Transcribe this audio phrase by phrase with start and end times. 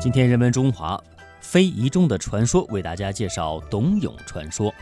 [0.00, 0.98] 今天人文中华
[1.42, 4.72] 非遗中的传说为大家介绍董永传说。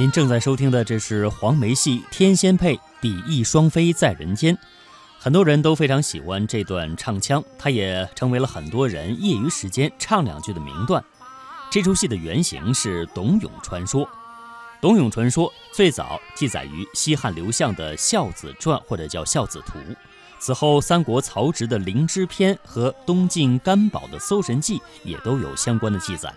[0.00, 4.56] 您正在收听的这是黄梅戏《天仙配》比翼双飞在人间，
[5.18, 11.04] 很多人都非常喜欢这段唱腔，它也成为了很多人业余时间唱两句的名段。
[11.70, 14.08] 这出戏的原型是董永传说，
[14.80, 19.78] 董永传说最早记载于西汉刘向的《孝子传》或者叫《孝子图》，
[20.38, 26.32] 此后三国曹植的《灵芝篇》和东晋干宝的《搜神记》也都有相关的记载。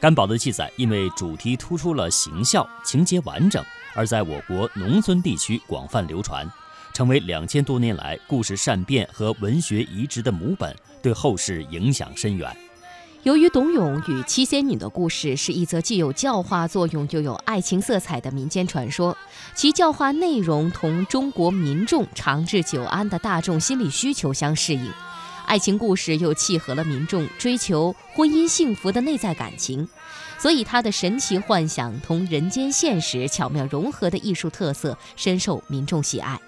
[0.00, 3.64] 甘宝的记载，因为主题突出了形象、情节完整，
[3.94, 6.46] 而在我国农村地区广泛流传，
[6.92, 12.54] 成为两千多年来故事善变和文学移植的母本，对后世影响深远。
[13.22, 19.16] 由于董永与七仙女的故事是一则既有教化作用又有爱情色彩的民间传说，
[19.54, 24.92] 其教化内容同中国民众长治久安的大众心理需求相适应。
[25.46, 29.88] 爱情故事又契合了民众追求婚姻幸福的内在感情，
[30.38, 36.40] 所以他的神奇幻想同人间现实巧妙融合的艺术特色深受民众喜爱。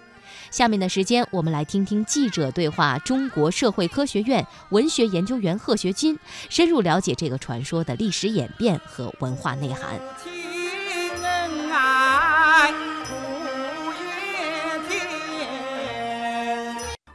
[0.51, 6.19] 下面的时间，我们来听听记者对话中国社会科学院文学研究员贺学军，
[6.49, 10.01] 深入了解这个传说的历史演变和文化内涵。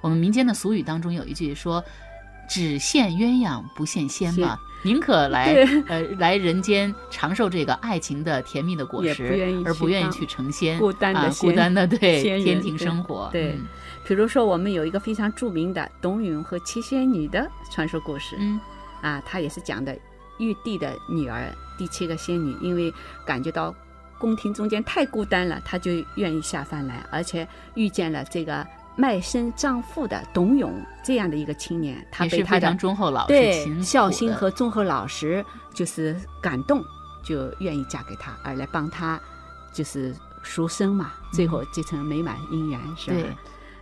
[0.01, 1.83] 我们民间的俗语当中有一句说
[2.49, 5.53] ：“只羡鸳鸯不羡仙嘛，宁可来
[5.87, 13.55] 呃来人间尝受这个爱情的甜蜜的果实，而不愿意去成仙，孤单的孤单的对天庭生活。”对，
[14.05, 18.59] 比如说我们有一个非常著名的董永和七仙女的传说故事，嗯，
[19.01, 19.95] 啊，他也是讲的
[20.39, 22.91] 玉帝的女儿第七个仙女，因为
[23.23, 23.73] 感觉到
[24.17, 28.65] 宫廷中间太孤单了，她就愿意下凡来，而且遇见了这个。
[28.95, 35.43] 卖身葬父的董永这样的一个青年，他被他的忠厚老实、对孝心和忠厚老实
[35.73, 36.83] 就是感动，
[37.23, 39.19] 就愿意嫁给他，而来帮他
[39.73, 43.29] 就是赎身嘛，最后结成美满姻缘，是吧？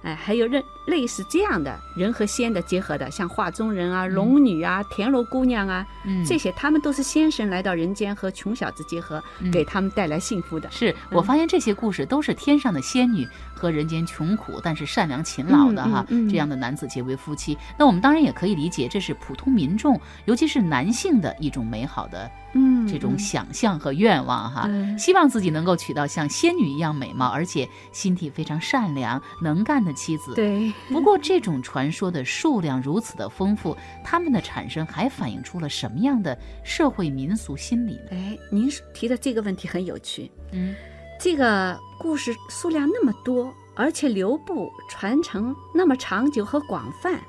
[0.01, 5.85] 哎，还有类类似这样的人和仙的结合的，像画中人啊、龙女啊、田螺姑娘啊，
[6.25, 9.21] 这些他们都是仙神来到人间和穷小子结合，
[9.51, 10.71] 给他们带来幸福的。
[10.71, 13.27] 是我发现这些故事都是天上的仙女
[13.59, 17.57] 和人间穷苦但是善良勤劳的哈这样的男子结为夫妻。
[17.77, 22.31] 那我们当然也可以理解，这是普通民众，尤其是男性的一种美好的。
[22.53, 30.33] 嗯，这种想象和愿望哈，希望自己能够娶到像仙女一样美貌，而且心地非常善良、能干的妻子。
[30.33, 30.73] 对。
[30.89, 38.09] 不过，这种传说的数量如此的丰富，他们的产生还反映出了什么样的社会民俗心理呢？
[38.11, 40.31] 哎，您提的这个问题很有趣。
[40.51, 40.73] 嗯，
[41.19, 47.19] 这个故事数量那么多，而且流布传承那么长久和广泛。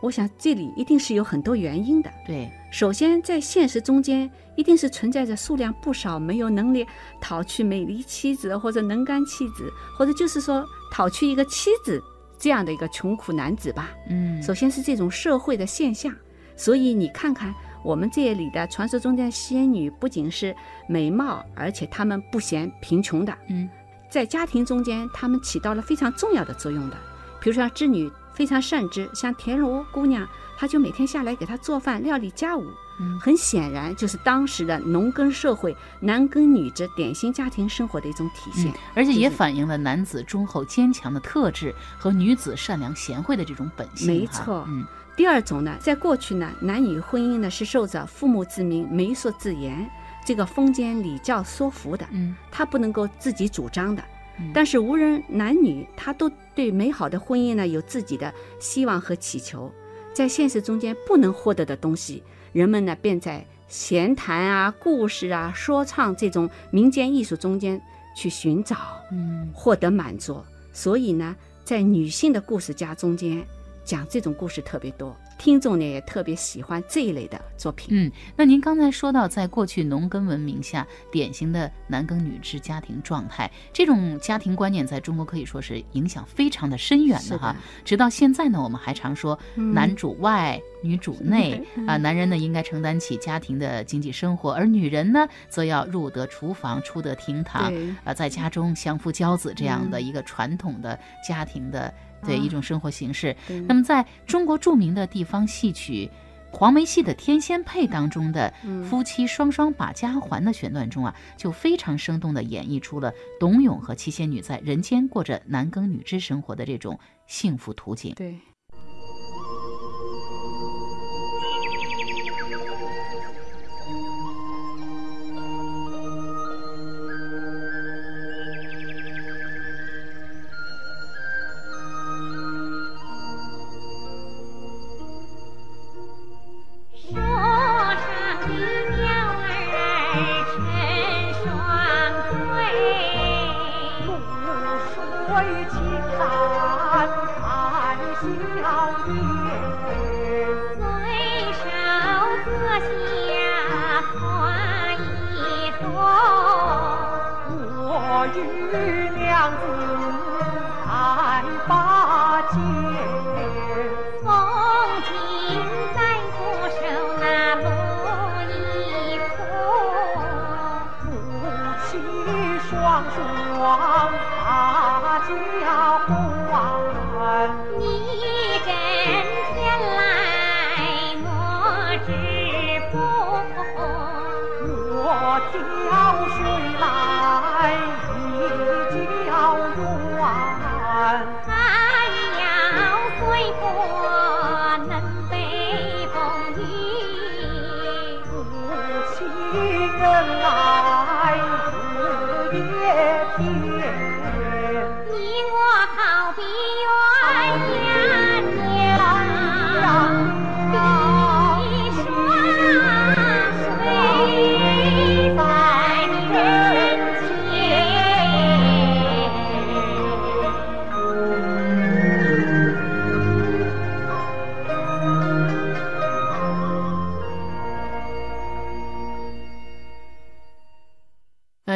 [0.00, 2.10] 我想这里一定是有很多原因的。
[2.24, 6.86] 对，首先在现实中间一定是存在着数量不少没有能力
[7.20, 12.00] 讨娶美丽妻子或者能干妻子，或者就是说讨娶一个妻子
[12.38, 13.90] 这样的一个穷苦男子吧。
[14.08, 16.14] 嗯，首先是这种社会的现象。
[16.58, 20.54] 所以你看看我们这里的传说中的仙女，不仅是
[20.88, 23.36] 美貌，而且她们不嫌贫穷的。
[23.48, 23.68] 嗯，
[24.08, 26.96] 在家庭中间，她们起到了非常重要的作用的。
[27.40, 28.10] 比如说织女。
[28.36, 30.28] 非常善织，像田螺姑娘，
[30.58, 32.66] 她就每天下来给她做饭、料理家务。
[32.98, 44.06] 嗯，很显然就是当时的农耕社会男耕女织、典型家庭生活的一种体现，而且也反映了男子忠厚坚强的特质和女子善良贤惠的这种本性。
[44.06, 44.84] 没错，嗯。
[45.16, 49.88] 第二种呢，在过去呢，男女婚姻呢是受着父母之命、媒妁之言，
[50.26, 54.04] 这个封建礼教说服的，嗯，他不能够自己主张的。
[54.52, 59.72] 但是无论男女，他都对美好的婚姻呢有自己的希望和祈求，
[60.12, 62.22] 在现实中间不能获得的东西，
[62.56, 67.78] 人们呢便在闲谈啊、故事啊、说唱这种民间艺术中间
[68.16, 68.78] 去寻找，
[69.12, 70.42] 嗯，获得满足。
[70.72, 71.36] 所以呢，
[71.66, 73.44] 在女性的故事家中间，
[73.84, 75.14] 讲这种故事特别多。
[75.38, 77.88] 听众呢也特别喜欢这一类的作品。
[77.90, 87.54] 嗯，那您刚才说到，在过去农耕文明下，典型的男耕女织家庭状态，这种家庭观念在中国可以说是影响非常的深远的哈。
[87.84, 97.72] 直到现在呢，我们还常说男主外，女主内啊，男人呢应该承担起家庭的经济生活，而女人呢则要入得厨房，出得厅堂，
[98.04, 101.92] 啊，在家中相夫教子这样的一个传统的家庭的。
[102.24, 103.36] 对一种生活形式。
[103.66, 106.10] 那么，在中国著名的地方戏曲
[106.50, 108.52] 黄梅戏的《天仙配》当中的
[108.88, 118.14] 夫妻双双把家还的选段中啊，就非常生动地演绎出了董永和七仙女在人间过着男耕女织生活的这种幸福图景。
[118.16, 118.38] 对。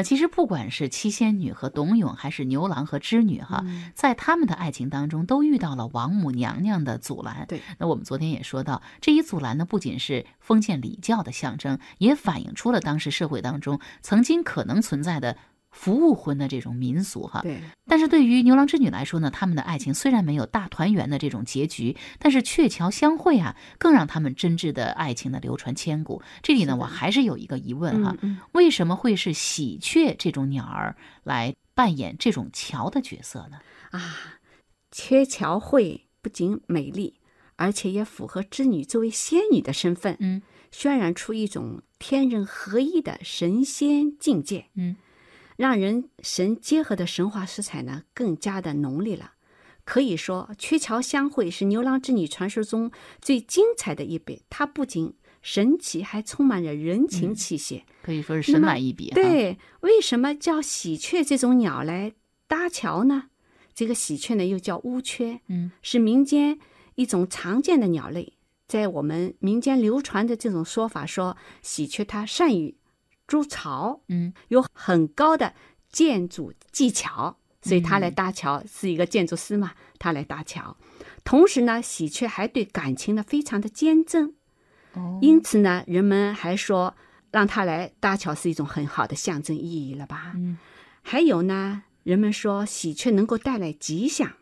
[0.02, 3.64] 其实不管是七仙女和董永，还是牛郎和织女，哈，
[3.94, 7.46] 在他们的爱情当中，都遇到了王母娘娘的阻拦。
[7.48, 15.36] 对，那我们昨天也说到，这一阻拦呢，不仅是封建礼教的象征，也反映出了当时社会当中曾经可能存在的。
[15.70, 17.60] 服务婚的这种民俗，哈，对。
[17.86, 26.22] 但是对于牛郎织女来说呢，他们的爱情虽然没有大团圆的这种结局，但是鹊桥相会啊，更让他们真挚的爱情呢流传千古。
[26.42, 28.16] 这里呢，我还是有一个疑问哈，
[28.52, 33.58] 为什么会是喜鹊这种鸟儿来扮演这种桥的角色呢？
[33.90, 34.38] 啊，
[34.90, 37.20] 鹊桥会不仅美丽，
[37.56, 44.96] 而且也符合织女作为仙女的身份，嗯，渲染出一种天人合一的神仙境界，嗯。
[45.60, 49.32] 让人神结合的神话色彩呢，更加的浓烈了。
[49.84, 52.90] 可以说，鹊桥相会是牛郎织女传说中
[53.20, 54.40] 最精彩的一笔。
[54.48, 55.12] 它不仅
[55.42, 59.10] 神奇，还充满着人情气息，可以说是神来一笔。
[59.10, 62.14] 对，为什么叫喜鹊这种鸟来
[62.48, 63.24] 搭桥呢？
[63.74, 66.58] 这个喜鹊呢，又叫乌鹊，嗯，是民间
[66.94, 68.32] 一种常见的鸟类。
[68.66, 72.76] 在我们民间流传的这种说法，说喜鹊它善于。
[73.30, 75.54] 筑巢，嗯，有很高的
[75.92, 80.76] 建筑技巧，所以他来搭桥是一个建筑师嘛，他来搭桥。
[81.22, 84.34] 同时呢，喜鹊还对感情呢非常的坚贞，
[84.94, 86.96] 哦，因此呢，人们还说
[87.30, 90.32] 让他来搭桥是一种很好的象征意义了吧？
[90.34, 90.58] 嗯，
[91.02, 94.32] 还有呢，人们说喜鹊能够带来吉祥。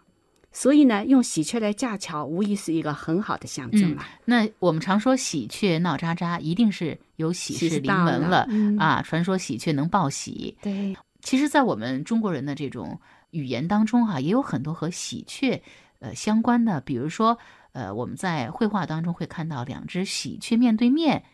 [0.50, 4.04] 所以呢，用喜鹊来架桥，无疑是一个很好的象征了。
[4.24, 9.02] 那我们常说喜鹊闹喳喳，一定是有喜事临门了啊！
[9.02, 10.56] 传说喜鹊能报喜。
[10.62, 13.00] 对，其实，在我们中国人的这种
[13.30, 15.62] 语言当中，哈，也有很多和喜鹊
[16.00, 17.38] 呃相关的，比如说，
[17.72, 21.24] 呃，我们在绘画当中会看到两只喜鹊面对面。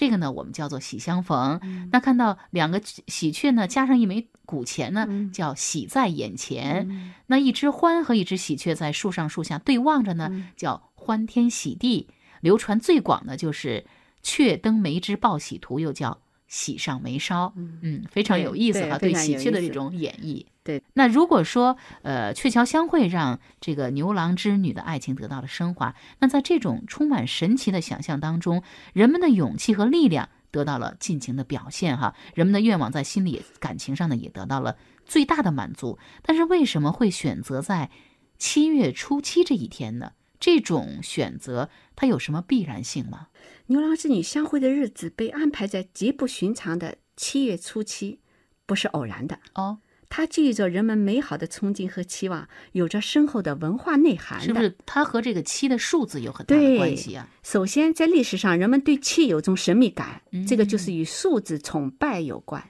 [0.00, 1.60] 这个呢，我们叫做喜相逢。
[1.92, 7.14] 那看到两个喜鹊呢，加上一枚古钱呢，叫喜在眼前。
[7.26, 12.08] 那一只欢和一只喜鹊在树上树下对望着呢，叫欢天喜地。
[12.40, 13.84] 流传最广的就是
[14.22, 20.44] 鹊登梅枝报喜图，又叫喜上眉梢，嗯，非常有意思哈，对喜鹊的这种演绎。
[20.64, 34.76] 对，那如果说呃鹊桥相会让这个牛郎织女的爱情得到了升华，那在这种充满神奇的想象当中，人们的勇气和力量得到了尽情的表现哈，人们的愿望在心里感情上呢也得到了
[35.06, 36.00] 最大的满足。
[36.22, 37.90] 但是为什么会选择在
[38.38, 40.10] 七月初七这一天呢？
[40.40, 43.28] 这种选择它有什么必然性吗？
[43.66, 48.18] 牛郎织女相会的日子被安排在极不寻常的七月初七，
[48.66, 49.78] 不是偶然的哦。
[50.08, 54.40] 它寄予着人们美好的憧憬和期望，有着深厚的文化内涵。
[54.40, 54.74] 是不是？
[54.84, 57.28] 它和这个七的数字有很大的关系啊？
[57.44, 62.68] 首先，在历史上，人们对七有种神秘感，这个就是与数字崇拜有关。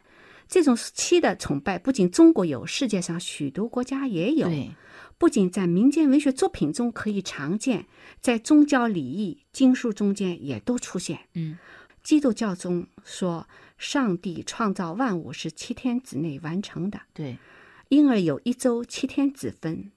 [0.49, 4.47] 这种七的崇拜不仅中国有，世界上许多国家也有。
[5.21, 7.85] 不仅在民间文学作品中可以常见，
[8.23, 11.27] 在宗教礼仪、经书中间也都出现。
[11.35, 11.59] 嗯，
[12.03, 13.47] 基督教中说，
[13.77, 17.03] 上帝创造万物是七天之内完成的。
[17.13, 17.37] 对，
[17.91, 19.93] 因而有一周七天之分。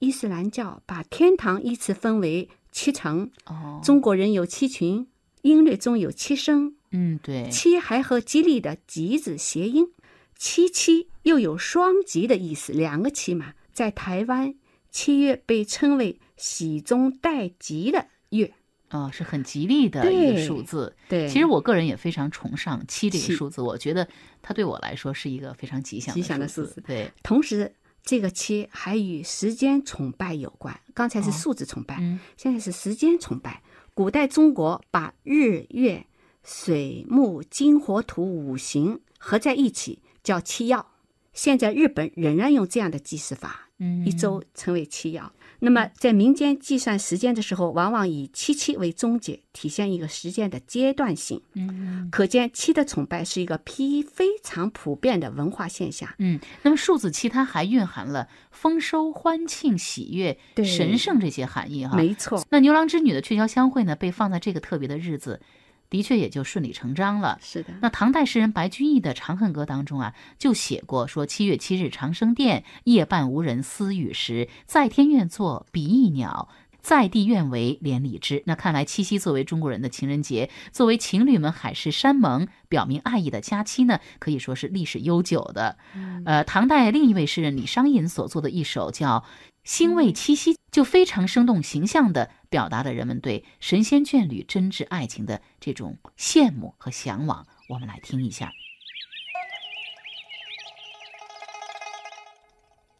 [0.00, 3.30] 伊斯兰教把天堂依次分为七层。
[3.46, 5.06] 哦，中国人有七群，
[5.40, 6.76] 音律中有七声。
[6.90, 9.88] 嗯，对，七还和吉利的吉字谐音，
[10.36, 14.54] 七七又有双吉的意思，两个七嘛，在台湾。
[14.96, 18.54] 七月被称为喜中带吉的月，
[18.88, 20.96] 哦，是很吉利的一个数字。
[21.06, 24.08] 对，其实我个人也非常崇尚七这个数字，我觉得
[24.40, 26.82] 它对我来说是一个非常吉祥吉祥的数字。
[26.86, 27.70] 对，同时
[28.02, 30.80] 这个七还与时间崇拜有关。
[30.94, 31.96] 刚才是数字崇拜，
[32.38, 33.62] 现在是时间崇拜。
[33.92, 36.06] 古代中国把日月
[36.42, 40.86] 水木金火土五行合在一起叫七曜，
[41.34, 43.65] 现在日本仍然用这样的计时法。
[43.78, 45.28] 嗯，一周称为七爻。
[45.60, 51.40] 那么在民间计算时间的时候，往往以七七为终结，体现一个时间的阶段性。
[51.54, 56.08] 嗯，可见七的崇拜是一个非非常普遍的文化现象。
[56.18, 61.96] 嗯，那么数字七它还蕴含了丰收、欢庆、喜悦、神圣这些含义哈。
[61.96, 62.44] 没错。
[62.50, 65.40] 那牛郎织女的鹊桥相会呢，被放在这个特别的日子。
[65.88, 67.38] 的确也就顺理成章了。
[67.42, 74.48] 是的，那唐代诗人白居易的《长恨歌》当中啊，就写过说：“七月七日长生殿，夜半无人私语时。
[74.64, 76.48] 在天愿作比翼鸟，
[76.80, 85.76] 在地愿为连理枝。”那看来七夕作为中国人的情人节，作为情侣们海誓山盟、表明爱意的佳期呢，可以说是历史悠久的。
[86.24, 89.24] 呃，唐代另一位诗人李商隐所作的一首叫。
[89.64, 97.46] 星味七夕就非常生动形象地表达了人们对神仙眷侣真挚爱情的这种羡慕和向往。
[97.68, 98.52] 我们来听一下：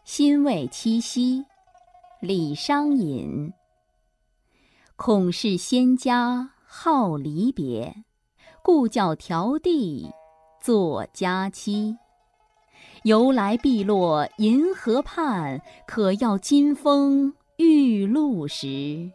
[0.04, 1.44] 心味七夕，
[2.20, 3.52] 李商隐。
[4.96, 8.04] 恐是仙家好离别，
[8.62, 10.10] 故教迢递
[10.60, 11.96] 作佳期。
[13.02, 19.12] 由来碧落银河畔，可要金风玉露时。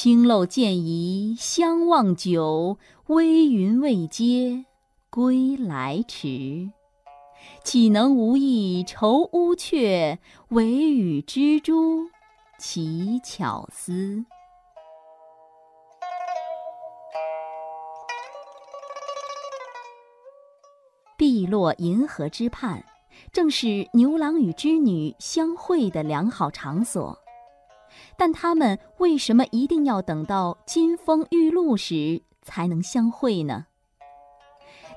[0.00, 2.78] 青楼见疑相望久，
[3.08, 4.64] 微云未接
[5.10, 6.70] 归来迟。
[7.64, 12.08] 岂能无意愁乌鹊，惟与蜘蛛
[12.60, 14.24] 乞巧思。
[21.16, 22.84] 碧落银河之畔，
[23.32, 27.18] 正是牛郎与织女相会的良好场所。
[28.16, 33.66] 但他们为什么一定要等到金风玉露时才能相会呢？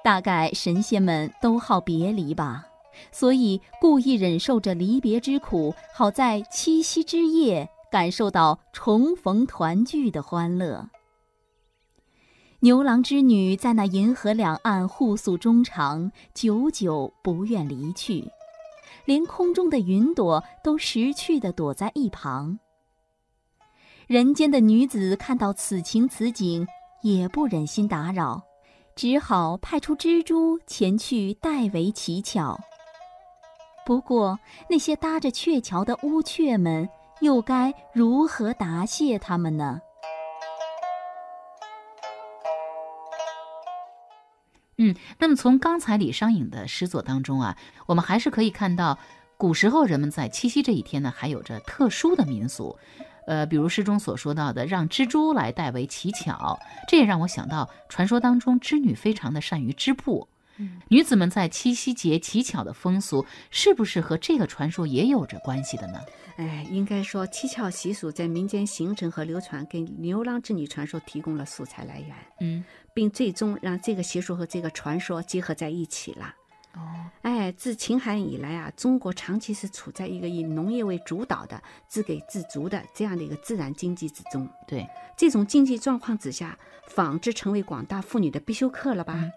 [0.03, 2.65] 大概神仙们都好别离吧，
[3.11, 10.89] 所以故意忍受着离别之苦，好在七夕之夜感受到重逢团聚的欢乐。
[12.61, 18.31] 牛郎织女在那银河两岸互诉衷肠，久久不愿离去，
[19.05, 22.59] 连空中的云朵都识趣地躲在一旁。
[24.11, 26.67] 人间的女子看到此情此景，
[27.01, 28.43] 也不忍心打扰，
[28.93, 32.59] 只好派出蜘蛛前去代为乞巧。
[33.85, 34.37] 不过，
[34.69, 36.89] 那些搭着鹊桥的乌鹊们，
[37.21, 39.79] 又该如何答谢他们呢？
[44.77, 48.99] 嗯，那么从刚才李商隐的诗作当中啊，我们还是可以看到，
[49.37, 52.77] 古时候人们在七夕这一天呢，还有着特殊的民俗，
[53.27, 60.27] 呃，比如诗中所说到的让蜘蛛来代为乞巧，这也让我想到传说当中织女非常的善于织布，
[60.89, 65.99] 女子们在七夕节乞巧的风俗，是不是和这个传说也有着关系的呢？
[66.37, 72.15] 哎，应该说乞巧习俗在民间形成和流传，给牛郎织女传说提供了素材来源。
[72.39, 72.63] 嗯，
[72.93, 76.33] 并最终让这个习俗和这个传说结合在一起了。
[76.73, 76.79] 哦，
[77.21, 84.47] 哎，自秦汉以来啊，中国长期是处在一个以农业为主导的自给自足的这样的一个自然经济之中。
[84.67, 84.87] 对，
[85.17, 89.29] 这种经济状况之下，纺织成为广大妇女的必修课了吧？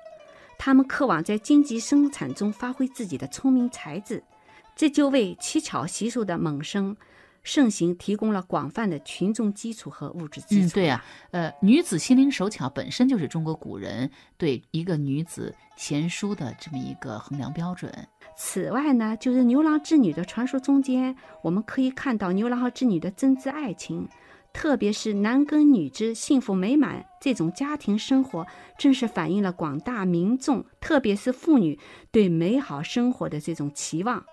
[0.56, 4.22] 她们渴望在经济生产中发挥自己的聪明才智，
[4.76, 6.96] 这就为乞巧习俗的萌生。
[7.44, 10.66] 盛行提供了广泛的群众基础和物质基础。
[10.66, 17.92] 嗯，对啊，呃，女子心灵手巧本身就是中国古人对一个女子贤淑的这么一个衡量标准。
[18.36, 24.08] 此外呢，就是牛郎织女的传说中间，我们可以看到牛郎和织女的真挚爱情，
[24.52, 28.46] 特别是男耕女织、幸福美满这种家庭生活，
[28.78, 31.78] 正是反映了广大民众，特别是妇女
[32.10, 34.24] 对美好生活的这种期望。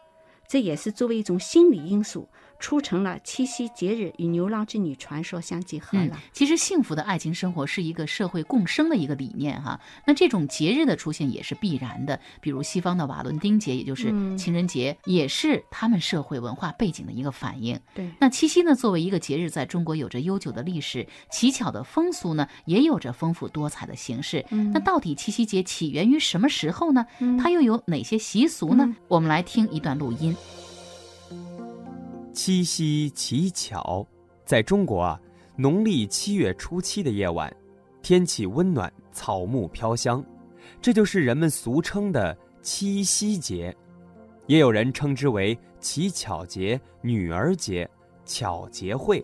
[0.47, 2.27] 这也是作为一种心理因素。
[2.61, 6.17] 促成了七夕节日与牛郎织女传说相结合了。
[6.31, 9.77] 其实，幸福的爱情生活是一个社会共生的一个理念哈。
[10.05, 12.17] 那这种节日的出现也是必然的。
[12.39, 17.77] 比如西方的瓦伦丁节，也就是情人节，也是他们社会文化背景的一个反应。
[17.93, 18.09] 对。
[18.19, 24.45] 那七夕呢，作为一个节日，在中国有着悠久的历史，奇巧的风俗呢，也有着丰富多彩的形式。
[24.71, 27.05] 那到底七夕节起源于什么时候呢？
[27.41, 28.95] 它又有哪些习俗呢？
[29.07, 30.35] 我们来听一段录音。
[32.33, 34.07] 七夕乞巧，
[34.45, 35.21] 在中国啊，
[35.57, 37.53] 农历七月初七的夜晚，
[38.01, 40.23] 天气温暖，草木飘香，
[40.81, 43.75] 这就是人们俗称的七夕节，
[44.47, 47.89] 也有人称之为乞巧节、女儿节、
[48.25, 49.23] 巧节会。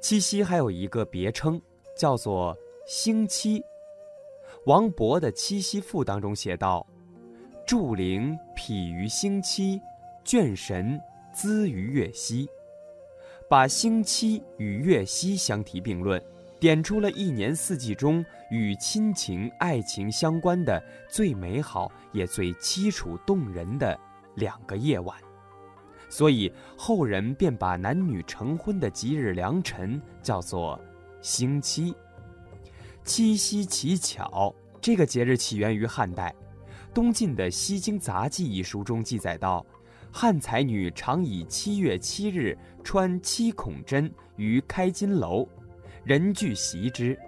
[0.00, 1.60] 七夕还有一个别称，
[1.96, 3.60] 叫做星期。
[4.66, 6.86] 王勃的《七夕赋》当中写道
[7.66, 9.80] ：“祝灵匹于星期，
[10.24, 10.98] 眷神。”
[11.38, 12.50] 资于月夕，
[13.48, 16.20] 把星期与月夕相提并论，
[16.58, 23.96] 点出了一年四季中与亲情、爱情相关的最美好也最凄楚动人的
[24.34, 25.16] 两个夜晚，
[26.08, 30.76] 所以后人便把男女成婚的吉日良辰叫做
[31.22, 31.94] 星期。
[33.04, 36.34] 七夕乞巧这个节日起源于汉代，
[36.92, 39.64] 东晋的《西京杂记》一书中记载道。
[40.10, 45.46] 汉才女常以七月七日穿七孔针于开金楼，
[46.04, 47.18] 人俱习之。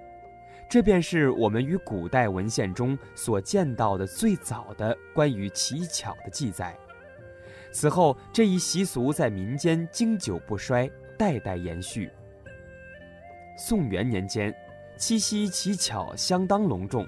[0.68, 6.76] 这便是我们于古代文献中所见到的最早的关于乞巧的记载。
[7.72, 12.10] 此后，这一习俗在民间经久不衰，代代延续。
[13.56, 14.54] 宋元年间，
[14.96, 17.06] 七夕乞巧相当隆重，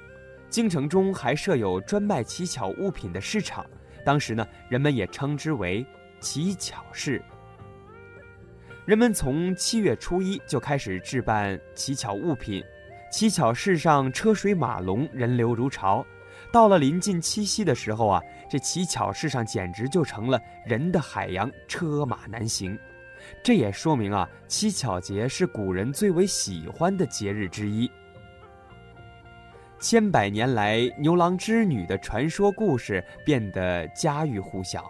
[0.51, 3.65] 京城中还设有专卖乞巧物品的市场。
[4.05, 5.85] 当时呢，人们也称之为
[6.21, 7.23] 乞巧市。
[8.85, 12.63] 人们从七月初一就开始置办乞巧物品，
[13.13, 16.05] 乞巧市上车水马龙，人流如潮。
[16.51, 22.77] 到了临近七夕的时候啊，这乞巧市上简直就成了人的海洋，车马难行。
[23.43, 27.89] 这也说明啊，乞巧节是古人最为喜欢的节日之一。
[29.83, 34.89] 千百年来，牛郎织女的传说故事变得家喻户晓，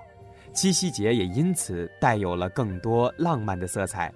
[0.52, 4.12] 七夕节也因此带有了更多浪漫的色彩。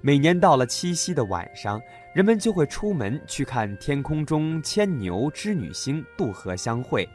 [0.00, 1.82] 每年到了七夕的晚上，
[2.14, 7.06] 人们就会出门去看天空中牵牛织女星渡河相会，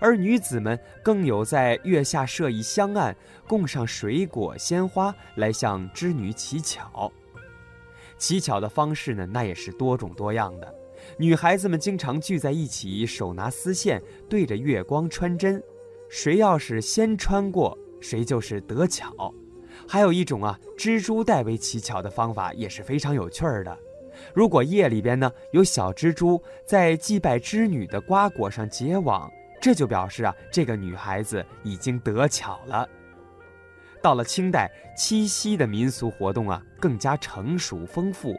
[0.00, 3.14] 而女子们更有在月下设一香案，
[3.46, 7.12] 供上水果鲜花来向织女乞巧。
[8.18, 10.74] 乞巧的方式呢，那也是多种多样的。
[11.16, 15.62] 女孩子们经常聚在一起，手拿丝线，对着月光穿针。
[16.08, 19.32] 谁要是先穿过，谁就是得巧。
[19.86, 23.76] 还有一种啊，蜘蛛代为乞巧的方法也是非常有趣儿的。
[24.32, 32.88] 如果夜里边呢有小蜘蛛在祭拜织女的瓜果上结网，这就表示啊这个女孩子已经得巧了。
[34.00, 38.38] 到了清代，七夕的民俗活动啊更加成熟丰富。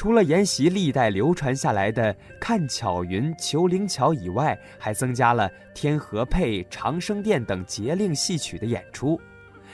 [0.00, 9.20] 除了沿袭历代流传下来的看巧云、求灵巧以外，还增加了天河配、长生殿等节令戏曲的演出，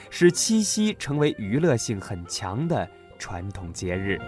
[0.09, 2.85] 使七夕成为娱乐性很强的
[3.17, 4.19] 传统节日。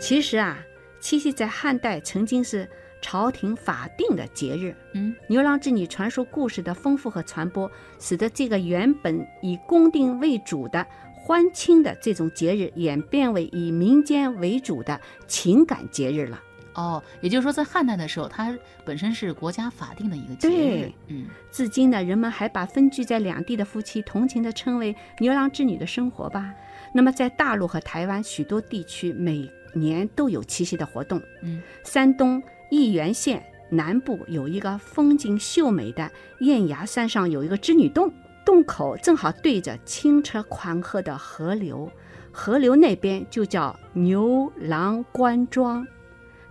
[0.00, 0.58] 其实啊，
[0.98, 2.68] 七夕在汉代曾经是
[3.00, 4.74] 朝廷法定的节日。
[4.94, 10.84] 嗯，牛郎织女传说故事的丰富和传播，使得这个原本以宫定为主的。
[11.22, 16.42] 欢庆的这种节日演变为以民间为主的情感节日了。
[16.74, 20.90] 哦，也就是说，在汉代的时候，它本身是国家法定的一个节日。
[21.08, 26.52] 嗯，至今呢，人们还把分居在两地的夫妻同情地称为“牛郎织女”的生活吧。
[26.94, 31.20] 那么，在大陆和台湾许多地区，每年都有七夕的活动。
[31.42, 38.10] 嗯，山东沂源县南部有一个风景秀美的燕崖山上有一个织女洞，
[38.44, 41.90] 洞口正好对着清澈宽阔的河流，
[42.30, 45.86] 河流那边就叫牛郎官庄。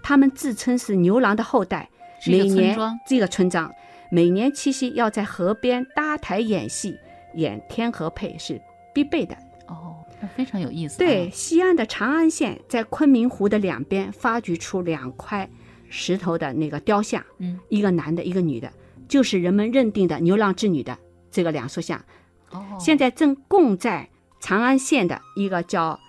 [0.01, 1.89] 他们自称是牛郎的后代，
[2.25, 2.75] 每年
[3.05, 3.71] 这个村庄
[4.09, 6.97] 每年七夕要在河边搭台演戏，
[7.35, 8.59] 演天河配是
[8.93, 9.35] 必备的。
[9.67, 10.97] 哦，那非常有意思。
[10.97, 15.49] 对，西安的长安县在昆明湖的两边发掘出两块
[15.87, 18.71] 石头的那个雕像，嗯，一个男的，一个女的，
[19.07, 20.97] 就是人们认定的牛郎织女的
[21.31, 22.03] 这个两塑像。
[22.51, 25.99] 哦，现在正供在长安县的一个叫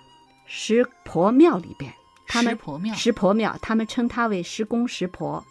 [0.45, 1.93] 石婆庙里边。
[2.27, 5.43] 石婆庙，石婆庙，他们称它为石公石婆，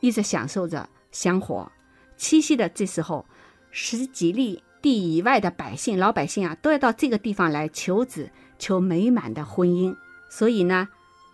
[0.00, 1.70] 一直享受着香火。
[2.16, 3.26] 七夕的这时候，
[3.70, 9.94] 十几里地以外的百姓、老百姓啊，都要到这个地方来求子、求美满的婚姻。
[10.30, 10.88] 所以呢，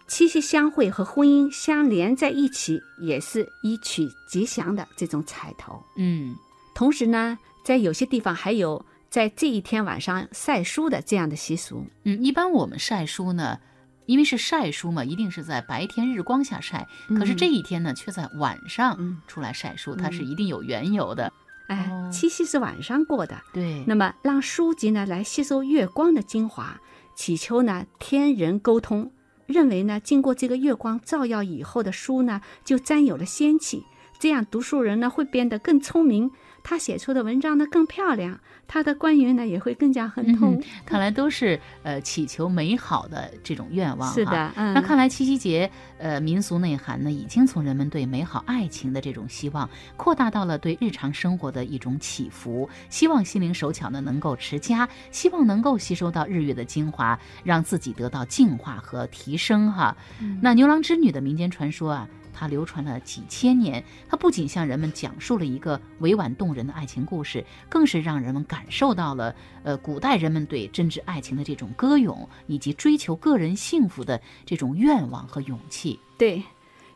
[0.08, 5.80] 七夕相会和婚姻相连在一起，也是一曲吉祥的这种彩头。
[5.96, 6.34] 嗯，
[6.74, 11.86] 同时呢，在有些地方还有在这一天晚上晒书的这样的习俗。
[12.04, 13.58] 嗯，一般我们晒书呢。
[14.06, 16.84] 因为是晒书嘛，一定是在白天日光下晒。
[17.16, 21.32] 可是这一天呢，却在晚上出来晒书，它是一定有缘由的。
[21.68, 23.84] 哎，七夕是晚上过的，对。
[23.86, 26.80] 那么让书籍呢来吸收月光的精华，
[27.14, 29.12] 祈求呢天人沟通，
[29.46, 33.84] 认为呢经过这个月光照耀以后的书呢就沾有了仙气，
[34.20, 36.30] 这样读书人呢会变得更聪明。
[36.62, 40.62] 他写出的文章呢更漂亮，他的官员呢也会更加亨通。
[40.84, 44.12] 看来都是呃祈求美好的这种愿望。
[44.12, 59.96] 是的，那看来七夕节呃民俗内涵呢，已经从人们对美好爱情的这种希望，扩大到了对日常生活的一种祈福，希望心灵手巧呢能够持家，希望能够吸收到日月的精华，让自己得到净化和提升哈。
[60.42, 62.06] 那牛郎织女的民间传说啊。
[62.40, 76.00] 它流传了几千年，它不仅向人们讲述了一个委婉动人的爱情故事，更是让人们感受到了，呃，古代人们对真挚爱情的这种歌咏，以及追求个人幸福的这种愿望和勇气。
[76.16, 76.42] 对，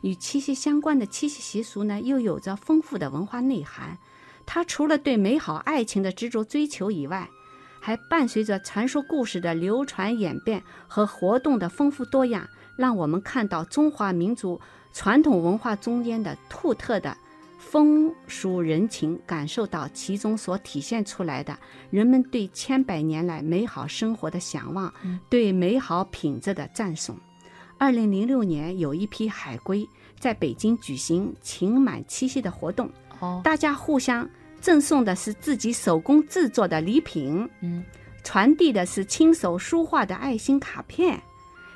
[0.01, 3.99] 与七夕相关的七夕习俗呢，又有着丰富的文化内涵。
[4.47, 7.29] 它除了对美好爱情的执着追求以外，
[7.79, 14.59] 还伴随着传说故事的流传演变和活动的丰富多样，让我们看到中华民族。
[14.97, 17.17] 传统文化中间的独特的
[17.59, 21.59] 风俗人情，感受到其中所体现出来的
[21.89, 24.93] 人们对千百年来美好生活的向往，
[25.29, 27.13] 对美好品质的赞颂。
[27.77, 29.85] 二零零六年，有一批海归
[30.17, 32.89] 在北京举行情满七夕的活动，
[33.43, 34.25] 大家互相
[34.61, 37.83] 赠送的是自己手工制作的礼品，嗯，
[38.23, 41.21] 传递的是亲手书画的爱心卡片，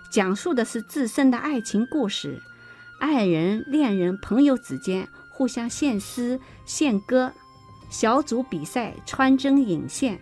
[0.09, 2.41] 讲述的是自身的爱情故事。
[2.99, 7.31] 爱人、恋人、朋友之间互相献诗献歌，
[7.89, 10.19] 小组比赛穿针引线，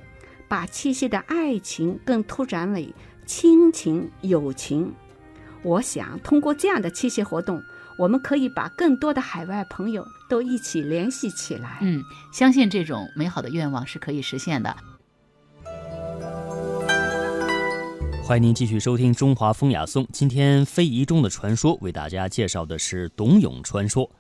[0.48, 2.94] 把七夕的爱情更拓展为
[3.26, 4.94] 亲情、友情。
[5.64, 7.62] 我想通过这样的七夕活动，
[7.98, 11.80] 我们可以把更多的海外朋友都一起联系起来。
[11.82, 14.76] 嗯，相信这种美好的愿望是可以实现的。
[18.28, 20.04] 欢迎您继续收听《中华风雅颂》。
[20.12, 24.12] 今天非遗中的传说，为大家介绍的是董永传说。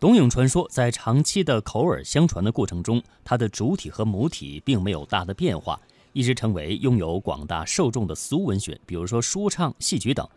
[0.00, 5.80] 董永传说在长期的口耳相传的过程中，它的主体和母体并没有大的变化，
[6.12, 10.28] 一直成为拥有广大受众的俗文学，比如说说唱、戏曲等，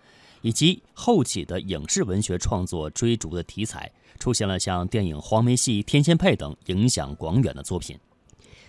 [0.43, 7.97] 以及后起的影视文学创作追逐的题材，出现了像电影《黄梅戏》《天仙配》等影响广远的作品。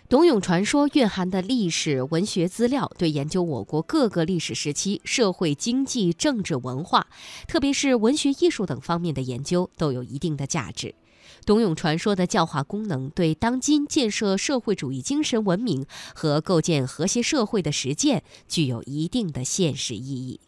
[0.08, 7.08] 董永传说蕴含的历史文学资料，对研究我国各个历史时期社会、经济、政治、文化，
[7.48, 10.94] 特别是文学艺术等方面的研究，都有一定的价值。
[11.44, 20.38] 董永传说的教化功能，对当今建设社会主义精神文明和构建和谐社会的实践，具有一定的现实意义。